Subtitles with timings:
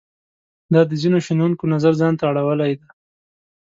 [0.73, 2.89] دا د ځینو شنونکو نظر ځان ته اړولای دی.